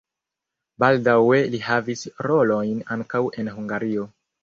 [0.83, 4.13] Baldaŭe li havis rolojn ankaŭ en Hungario.